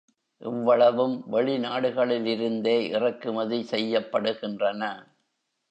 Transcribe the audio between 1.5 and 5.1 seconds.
நாடுகளுலிருந்தே இறக்குமதி செய்யப்படுகின்றன.